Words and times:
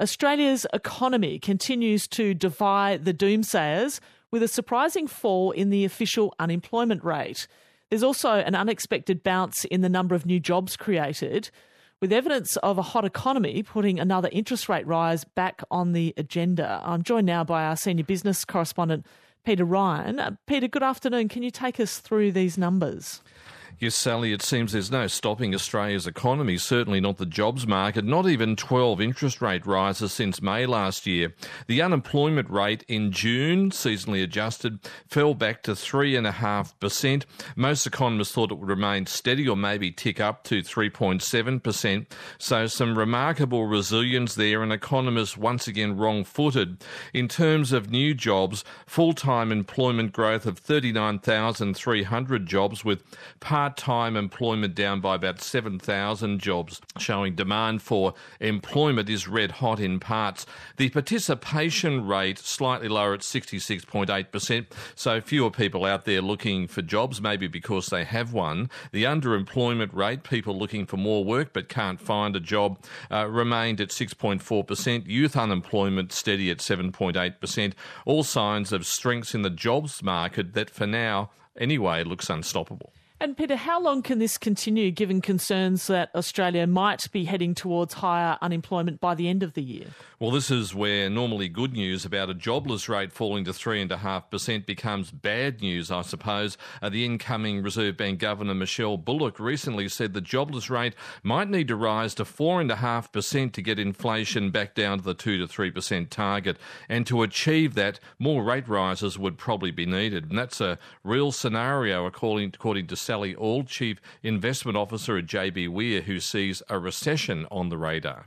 Australia's 0.00 0.64
economy 0.72 1.40
continues 1.40 2.06
to 2.06 2.32
defy 2.32 2.96
the 2.96 3.12
doomsayers 3.12 3.98
with 4.30 4.42
a 4.42 4.48
surprising 4.48 5.08
fall 5.08 5.50
in 5.50 5.70
the 5.70 5.84
official 5.84 6.34
unemployment 6.38 7.02
rate. 7.02 7.48
There's 7.90 8.04
also 8.04 8.34
an 8.34 8.54
unexpected 8.54 9.24
bounce 9.24 9.64
in 9.64 9.80
the 9.80 9.88
number 9.88 10.14
of 10.14 10.24
new 10.24 10.38
jobs 10.38 10.76
created, 10.76 11.50
with 12.00 12.12
evidence 12.12 12.56
of 12.58 12.78
a 12.78 12.82
hot 12.82 13.04
economy 13.04 13.62
putting 13.64 13.98
another 13.98 14.28
interest 14.30 14.68
rate 14.68 14.86
rise 14.86 15.24
back 15.24 15.62
on 15.70 15.94
the 15.94 16.14
agenda. 16.16 16.80
I'm 16.84 17.02
joined 17.02 17.26
now 17.26 17.42
by 17.42 17.64
our 17.64 17.76
senior 17.76 18.04
business 18.04 18.44
correspondent, 18.44 19.04
Peter 19.44 19.64
Ryan. 19.64 20.20
Uh, 20.20 20.36
Peter, 20.46 20.68
good 20.68 20.82
afternoon. 20.84 21.28
Can 21.28 21.42
you 21.42 21.50
take 21.50 21.80
us 21.80 21.98
through 21.98 22.32
these 22.32 22.56
numbers? 22.56 23.20
Yes, 23.80 23.94
Sally, 23.94 24.32
it 24.32 24.42
seems 24.42 24.72
there's 24.72 24.90
no 24.90 25.06
stopping 25.06 25.54
Australia's 25.54 26.08
economy, 26.08 26.58
certainly 26.58 26.98
not 26.98 27.18
the 27.18 27.24
jobs 27.24 27.64
market, 27.64 28.04
not 28.04 28.26
even 28.28 28.56
12 28.56 29.00
interest 29.00 29.40
rate 29.40 29.64
rises 29.64 30.12
since 30.12 30.42
May 30.42 30.66
last 30.66 31.06
year. 31.06 31.32
The 31.68 31.80
unemployment 31.80 32.50
rate 32.50 32.84
in 32.88 33.12
June, 33.12 33.70
seasonally 33.70 34.20
adjusted, 34.20 34.80
fell 35.06 35.32
back 35.34 35.62
to 35.62 35.72
3.5%. 35.72 37.24
Most 37.54 37.86
economists 37.86 38.32
thought 38.32 38.50
it 38.50 38.58
would 38.58 38.68
remain 38.68 39.06
steady 39.06 39.46
or 39.46 39.56
maybe 39.56 39.92
tick 39.92 40.18
up 40.18 40.42
to 40.44 40.60
3.7%. 40.60 42.06
So 42.36 42.66
some 42.66 42.98
remarkable 42.98 43.66
resilience 43.66 44.34
there, 44.34 44.60
and 44.60 44.72
economists 44.72 45.36
once 45.36 45.68
again 45.68 45.96
wrong 45.96 46.24
footed. 46.24 46.82
In 47.14 47.28
terms 47.28 47.70
of 47.70 47.90
new 47.90 48.12
jobs, 48.12 48.64
full 48.88 49.12
time 49.12 49.52
employment 49.52 50.12
growth 50.12 50.46
of 50.46 50.58
39,300 50.58 52.46
jobs 52.46 52.84
with 52.84 53.04
part 53.38 53.67
part 53.68 53.76
time 53.76 54.16
employment 54.16 54.74
down 54.74 54.98
by 54.98 55.14
about 55.14 55.42
7,000 55.42 56.38
jobs, 56.38 56.80
showing 56.98 57.34
demand 57.34 57.82
for 57.82 58.14
employment 58.40 59.10
is 59.10 59.28
red 59.28 59.50
hot 59.50 59.78
in 59.78 60.00
parts. 60.00 60.46
The 60.78 60.88
participation 60.88 62.06
rate 62.06 62.38
slightly 62.38 62.88
lower 62.88 63.12
at 63.12 63.20
66.8%, 63.20 64.66
so 64.94 65.20
fewer 65.20 65.50
people 65.50 65.84
out 65.84 66.06
there 66.06 66.22
looking 66.22 66.66
for 66.66 66.80
jobs, 66.80 67.20
maybe 67.20 67.46
because 67.46 67.88
they 67.88 68.04
have 68.04 68.32
one. 68.32 68.70
The 68.92 69.04
underemployment 69.04 69.92
rate, 69.92 70.22
people 70.22 70.58
looking 70.58 70.86
for 70.86 70.96
more 70.96 71.22
work 71.22 71.52
but 71.52 71.68
can't 71.68 72.00
find 72.00 72.34
a 72.36 72.40
job, 72.40 72.78
uh, 73.10 73.26
remained 73.28 73.82
at 73.82 73.90
6.4%. 73.90 75.06
Youth 75.06 75.36
unemployment 75.36 76.12
steady 76.12 76.50
at 76.50 76.58
7.8%. 76.58 77.74
All 78.06 78.24
signs 78.24 78.72
of 78.72 78.86
strengths 78.86 79.34
in 79.34 79.42
the 79.42 79.50
jobs 79.50 80.02
market 80.02 80.54
that 80.54 80.70
for 80.70 80.86
now, 80.86 81.30
anyway, 81.58 82.02
looks 82.02 82.30
unstoppable. 82.30 82.92
And 83.20 83.36
Peter, 83.36 83.56
how 83.56 83.80
long 83.80 84.02
can 84.02 84.20
this 84.20 84.38
continue 84.38 84.92
given 84.92 85.20
concerns 85.20 85.88
that 85.88 86.14
Australia 86.14 86.68
might 86.68 87.10
be 87.10 87.24
heading 87.24 87.52
towards 87.52 87.94
higher 87.94 88.38
unemployment 88.40 89.00
by 89.00 89.16
the 89.16 89.26
end 89.26 89.42
of 89.42 89.54
the 89.54 89.62
year? 89.62 89.86
Well, 90.20 90.30
this 90.30 90.52
is 90.52 90.72
where 90.72 91.10
normally 91.10 91.48
good 91.48 91.72
news 91.72 92.04
about 92.04 92.30
a 92.30 92.34
jobless 92.34 92.88
rate 92.88 93.12
falling 93.12 93.44
to 93.46 93.50
3.5% 93.50 94.66
becomes 94.66 95.10
bad 95.10 95.60
news, 95.60 95.90
I 95.90 96.02
suppose. 96.02 96.56
Uh, 96.80 96.90
the 96.90 97.04
incoming 97.04 97.60
Reserve 97.60 97.96
Bank 97.96 98.20
Governor 98.20 98.54
Michelle 98.54 98.96
Bullock 98.96 99.40
recently 99.40 99.88
said 99.88 100.12
the 100.14 100.20
jobless 100.20 100.70
rate 100.70 100.94
might 101.24 101.48
need 101.48 101.66
to 101.68 101.76
rise 101.76 102.14
to 102.16 102.24
4.5% 102.24 103.52
to 103.52 103.62
get 103.62 103.80
inflation 103.80 104.52
back 104.52 104.76
down 104.76 104.98
to 104.98 105.04
the 105.04 105.14
2 105.14 105.44
to 105.44 105.52
3% 105.52 106.08
target. 106.08 106.56
And 106.88 107.04
to 107.08 107.22
achieve 107.22 107.74
that, 107.74 107.98
more 108.20 108.44
rate 108.44 108.68
rises 108.68 109.18
would 109.18 109.38
probably 109.38 109.72
be 109.72 109.86
needed. 109.86 110.30
And 110.30 110.38
that's 110.38 110.60
a 110.60 110.78
real 111.02 111.32
scenario, 111.32 112.06
according, 112.06 112.52
according 112.54 112.86
to 112.86 113.07
Sally 113.08 113.34
Auld, 113.36 113.68
Chief 113.68 114.02
Investment 114.22 114.76
Officer 114.76 115.16
at 115.16 115.24
JB 115.24 115.68
Were, 115.68 116.02
who 116.02 116.20
sees 116.20 116.62
a 116.68 116.78
recession 116.78 117.46
on 117.50 117.70
the 117.70 117.78
radar. 117.78 118.26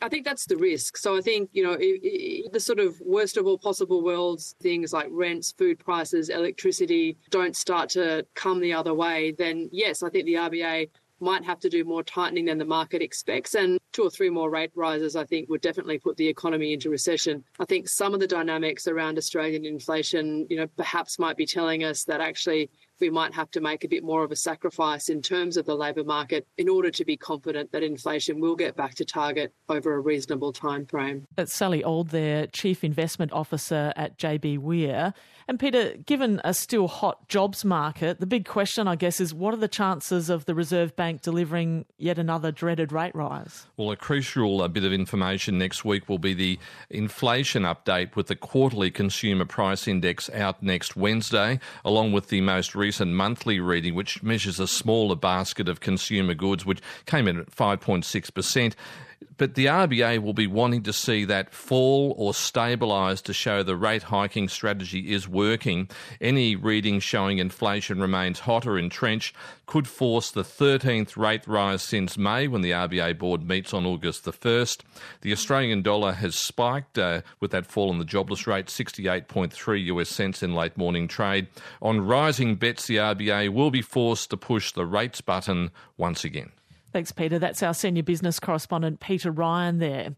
I 0.00 0.08
think 0.08 0.24
that's 0.24 0.46
the 0.46 0.56
risk. 0.56 0.96
So 0.96 1.16
I 1.16 1.20
think, 1.20 1.50
you 1.52 1.64
know, 1.64 1.72
it, 1.72 1.98
it, 2.04 2.52
the 2.52 2.60
sort 2.60 2.78
of 2.78 3.00
worst 3.00 3.36
of 3.36 3.48
all 3.48 3.58
possible 3.58 4.04
worlds, 4.04 4.54
things 4.62 4.92
like 4.92 5.08
rents, 5.10 5.50
food 5.50 5.80
prices, 5.80 6.28
electricity 6.28 7.16
don't 7.30 7.56
start 7.56 7.90
to 7.90 8.24
come 8.36 8.60
the 8.60 8.72
other 8.72 8.94
way, 8.94 9.32
then 9.36 9.68
yes, 9.72 10.04
I 10.04 10.10
think 10.10 10.26
the 10.26 10.34
RBA 10.34 10.90
might 11.18 11.44
have 11.44 11.58
to 11.60 11.68
do 11.68 11.84
more 11.84 12.04
tightening 12.04 12.44
than 12.44 12.58
the 12.58 12.64
market 12.64 13.02
expects. 13.02 13.56
And 13.56 13.80
two 13.92 14.04
or 14.04 14.10
three 14.10 14.30
more 14.30 14.48
rate 14.48 14.70
rises, 14.76 15.16
I 15.16 15.24
think, 15.24 15.50
would 15.50 15.60
definitely 15.60 15.98
put 15.98 16.16
the 16.16 16.28
economy 16.28 16.72
into 16.72 16.88
recession. 16.88 17.42
I 17.58 17.64
think 17.64 17.88
some 17.88 18.14
of 18.14 18.20
the 18.20 18.28
dynamics 18.28 18.86
around 18.86 19.18
Australian 19.18 19.66
inflation, 19.66 20.46
you 20.48 20.56
know, 20.56 20.68
perhaps 20.76 21.18
might 21.18 21.36
be 21.36 21.46
telling 21.46 21.82
us 21.82 22.04
that 22.04 22.20
actually 22.20 22.70
we 23.00 23.10
might 23.10 23.34
have 23.34 23.50
to 23.52 23.60
make 23.60 23.84
a 23.84 23.88
bit 23.88 24.04
more 24.04 24.22
of 24.22 24.30
a 24.30 24.36
sacrifice 24.36 25.08
in 25.08 25.22
terms 25.22 25.56
of 25.56 25.66
the 25.66 25.74
labour 25.74 26.04
market 26.04 26.46
in 26.58 26.68
order 26.68 26.90
to 26.90 27.04
be 27.04 27.16
confident 27.16 27.72
that 27.72 27.82
inflation 27.82 28.40
will 28.40 28.56
get 28.56 28.76
back 28.76 28.94
to 28.96 29.04
target 29.04 29.52
over 29.68 29.94
a 29.94 30.00
reasonable 30.00 30.52
time 30.52 30.86
frame. 30.86 31.26
That's 31.36 31.54
Sally 31.54 31.82
Auld 31.82 32.08
there, 32.08 32.46
Chief 32.46 32.84
Investment 32.84 33.32
Officer 33.32 33.92
at 33.96 34.18
JB 34.18 34.58
Were. 34.58 35.12
And 35.48 35.58
Peter, 35.58 35.96
given 36.06 36.40
a 36.44 36.54
still 36.54 36.86
hot 36.86 37.28
jobs 37.28 37.64
market, 37.64 38.20
the 38.20 38.26
big 38.26 38.46
question, 38.46 38.86
I 38.86 38.94
guess, 38.94 39.20
is 39.20 39.34
what 39.34 39.52
are 39.52 39.56
the 39.56 39.66
chances 39.66 40.30
of 40.30 40.44
the 40.44 40.54
Reserve 40.54 40.94
Bank 40.94 41.22
delivering 41.22 41.86
yet 41.98 42.18
another 42.18 42.52
dreaded 42.52 42.92
rate 42.92 43.14
rise? 43.16 43.66
Well, 43.76 43.90
a 43.90 43.96
crucial 43.96 44.62
uh, 44.62 44.68
bit 44.68 44.84
of 44.84 44.92
information 44.92 45.58
next 45.58 45.84
week 45.84 46.08
will 46.08 46.20
be 46.20 46.34
the 46.34 46.58
inflation 46.88 47.64
update 47.64 48.14
with 48.14 48.28
the 48.28 48.36
quarterly 48.36 48.92
consumer 48.92 49.44
price 49.44 49.88
index 49.88 50.30
out 50.30 50.62
next 50.62 50.94
Wednesday, 50.94 51.58
along 51.84 52.12
with 52.12 52.28
the 52.28 52.42
most 52.42 52.76
recent 52.76 52.89
recent 52.90 53.12
monthly 53.12 53.60
reading, 53.60 53.94
which 53.94 54.20
measures 54.20 54.58
a 54.58 54.66
smaller 54.66 55.14
basket 55.14 55.68
of 55.68 55.78
consumer 55.78 56.34
goods, 56.34 56.66
which 56.66 56.80
came 57.06 57.28
in 57.28 57.38
at 57.38 57.48
5.6%. 57.48 58.74
But 59.36 59.54
the 59.54 59.66
RBA 59.66 60.22
will 60.22 60.34
be 60.34 60.46
wanting 60.46 60.82
to 60.82 60.92
see 60.92 61.24
that 61.24 61.52
fall 61.54 62.14
or 62.18 62.32
stabilise 62.32 63.22
to 63.22 63.32
show 63.32 63.62
the 63.62 63.76
rate 63.76 64.04
hiking 64.04 64.48
strategy 64.48 65.12
is 65.12 65.26
working. 65.28 65.88
Any 66.20 66.56
reading 66.56 67.00
showing 67.00 67.38
inflation 67.38 68.00
remains 68.00 68.40
hot 68.40 68.66
or 68.66 68.78
entrenched 68.78 69.34
could 69.66 69.86
force 69.86 70.30
the 70.30 70.42
13th 70.42 71.16
rate 71.16 71.46
rise 71.46 71.82
since 71.82 72.18
May 72.18 72.48
when 72.48 72.62
the 72.62 72.72
RBA 72.72 73.18
board 73.18 73.46
meets 73.46 73.72
on 73.72 73.86
August 73.86 74.24
the 74.24 74.32
1st. 74.32 74.80
The 75.20 75.32
Australian 75.32 75.82
dollar 75.82 76.12
has 76.12 76.34
spiked 76.34 76.98
uh, 76.98 77.22
with 77.40 77.50
that 77.52 77.66
fall 77.66 77.90
in 77.90 77.98
the 77.98 78.04
jobless 78.04 78.46
rate, 78.46 78.66
68.3 78.66 79.84
US 79.86 80.08
cents 80.08 80.42
in 80.42 80.54
late 80.54 80.76
morning 80.76 81.08
trade. 81.08 81.46
On 81.80 82.00
rising 82.00 82.56
bets, 82.56 82.86
the 82.86 82.96
RBA 82.96 83.50
will 83.50 83.70
be 83.70 83.82
forced 83.82 84.30
to 84.30 84.36
push 84.36 84.72
the 84.72 84.86
rates 84.86 85.20
button 85.20 85.70
once 85.96 86.24
again. 86.24 86.52
Thanks, 86.92 87.12
Peter. 87.12 87.38
That's 87.38 87.62
our 87.62 87.72
senior 87.72 88.02
business 88.02 88.40
correspondent, 88.40 89.00
Peter 89.00 89.30
Ryan, 89.30 89.78
there. 89.78 90.10